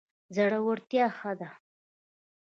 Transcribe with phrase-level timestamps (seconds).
[0.35, 1.49] زړورتیا ښه ده.